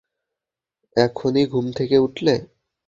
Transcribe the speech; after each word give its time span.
এখনই 0.97 1.45
ঘুম 1.45 1.65
থেকে 1.71 1.95
উঠলে? 1.97 2.35